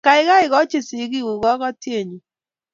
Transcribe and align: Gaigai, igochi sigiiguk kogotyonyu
Gaigai, 0.05 0.37
igochi 0.45 0.79
sigiiguk 0.87 1.39
kogotyonyu 1.43 2.17